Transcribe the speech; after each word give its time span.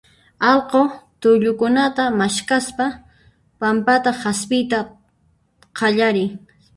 allqu 0.49 0.81
tullukunata 1.21 2.03
maskhaspa 2.21 2.85
pampata 3.59 4.09
hasp'iyta 4.23 4.79
qallarin. 5.77 6.29